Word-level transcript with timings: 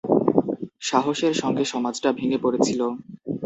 সাহসের 0.81 1.33
সঙ্গে, 1.33 1.63
সমাজটা 1.73 2.09
ভেঙে 2.11 2.39
পড়েছিল। 2.43 2.81